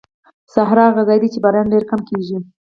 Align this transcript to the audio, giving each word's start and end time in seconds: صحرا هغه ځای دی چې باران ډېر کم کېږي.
صحرا 0.53 0.85
هغه 0.89 1.03
ځای 1.09 1.19
دی 1.21 1.27
چې 1.33 1.39
باران 1.43 1.65
ډېر 1.73 1.83
کم 1.91 2.01
کېږي. 2.09 2.37